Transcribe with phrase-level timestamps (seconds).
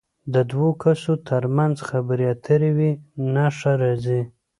[0.33, 2.91] د دوو کسو تر منځ خبرې اترې وي
[3.33, 4.21] نښه راځي.